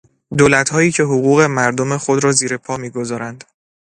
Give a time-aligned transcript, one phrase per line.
[0.37, 3.43] دولتهایی که حقوق مردم خود را زیر پا میگذارند